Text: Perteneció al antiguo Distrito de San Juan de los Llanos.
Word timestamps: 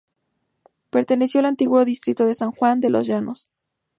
Perteneció 0.89 1.41
al 1.41 1.45
antiguo 1.45 1.85
Distrito 1.85 2.25
de 2.25 2.33
San 2.33 2.49
Juan 2.51 2.79
de 2.79 2.89
los 2.89 3.05
Llanos. 3.05 3.51